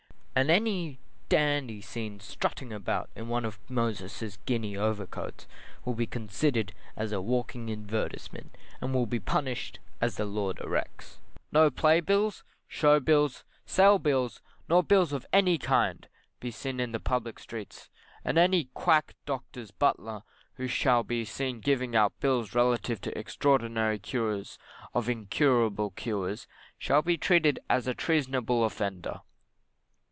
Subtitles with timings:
[0.33, 0.97] And any
[1.27, 5.45] dandy seen strutting about in one of Moses's Guinea Overcoats,
[5.83, 11.19] will be considered as a walking advertisement, and will be punished as the law directs.
[11.51, 16.07] No play bills, show bills, sale bills, nor bills of any kind
[16.39, 17.89] be seen in the public streets,
[18.23, 20.23] and any quack doctor's butler
[20.53, 24.57] who shall be seen giving out bills relative to extraordinary cures
[24.93, 26.47] of incurable cures
[26.79, 29.19] shall be treated as a treasonable offender.